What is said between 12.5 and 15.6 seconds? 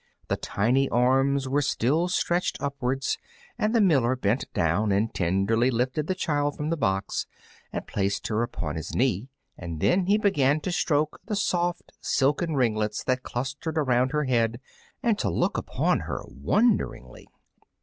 ringlets that clustered around her head, and to look